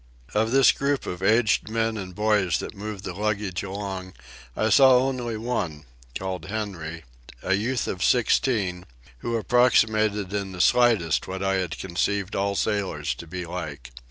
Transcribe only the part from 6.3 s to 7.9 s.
Henry, a youth